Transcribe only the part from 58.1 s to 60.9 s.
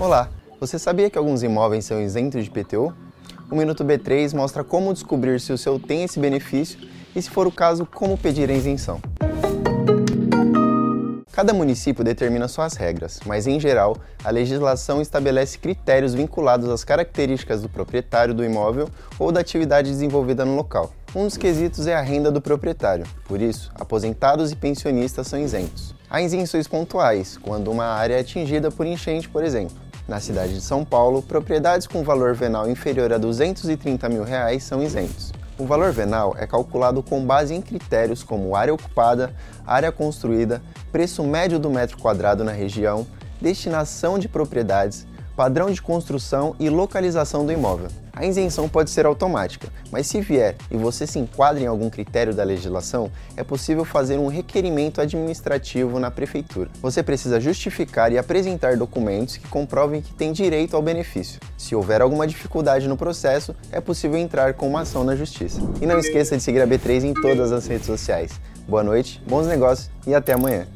e apresentar documentos que comprovem que tem direito ao